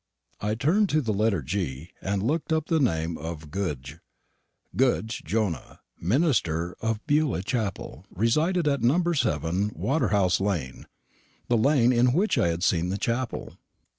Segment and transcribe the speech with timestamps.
[0.39, 3.99] I turned to the letter G, and looked up the name of Goodge.
[4.75, 9.03] Goodge, Jonah, minister of Beulah Chapel, resided at No.
[9.13, 10.87] 7, Waterhouse lane
[11.49, 13.59] the lane in which I had seen the chapel.